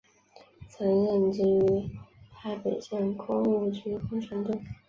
[0.67, 1.87] 曾任职于
[2.33, 4.59] 台北县工务局工程队。